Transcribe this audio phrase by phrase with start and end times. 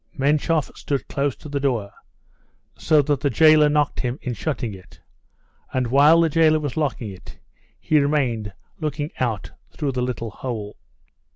[0.17, 1.91] Menshoff stood close to the door,
[2.75, 4.99] so that the jailer knocked him in shutting it,
[5.73, 7.37] and while the jailer was locking it
[7.79, 10.75] he remained looking out through the little hole.